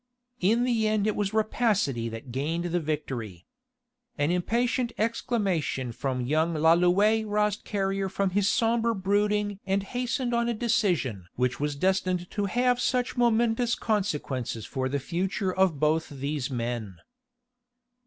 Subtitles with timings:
[0.39, 3.45] In the end it was rapacity that gained the victory.
[4.17, 10.49] An impatient exclamation from young Lalouët roused Carrier from his sombre brooding and hastened on
[10.49, 16.09] a decision which was destined to have such momentous consequences for the future of both
[16.09, 16.97] these men.